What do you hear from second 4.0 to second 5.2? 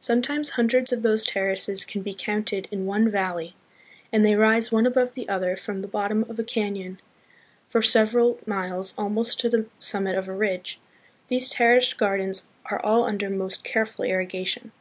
and they rise one above